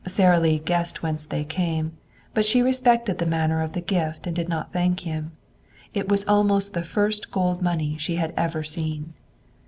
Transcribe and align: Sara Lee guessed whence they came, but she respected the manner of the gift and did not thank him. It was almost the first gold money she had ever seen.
Sara 0.07 0.39
Lee 0.39 0.57
guessed 0.57 1.03
whence 1.03 1.27
they 1.27 1.43
came, 1.43 1.95
but 2.33 2.43
she 2.43 2.63
respected 2.63 3.19
the 3.19 3.25
manner 3.27 3.61
of 3.61 3.73
the 3.73 3.81
gift 3.81 4.25
and 4.25 4.35
did 4.35 4.49
not 4.49 4.73
thank 4.73 5.01
him. 5.01 5.33
It 5.93 6.09
was 6.09 6.27
almost 6.27 6.73
the 6.73 6.81
first 6.81 7.29
gold 7.29 7.61
money 7.61 7.97
she 7.99 8.15
had 8.15 8.33
ever 8.35 8.63
seen. 8.63 9.13